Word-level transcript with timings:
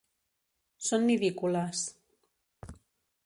Són 0.85 1.05
nidícoles. 1.09 1.83